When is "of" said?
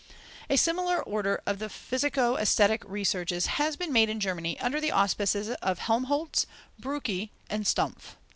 1.45-1.61, 5.61-5.77